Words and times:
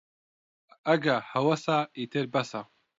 ئەگە 0.87 1.17
هەوەسە، 1.31 1.77
ئیتر 1.97 2.25
بەسە 2.33 2.61